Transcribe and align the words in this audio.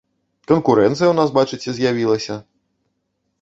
Канкурэнцыя 0.51 1.07
ў 1.09 1.15
нас, 1.19 1.29
бачыце, 1.37 1.69
з'явілася! 1.81 2.39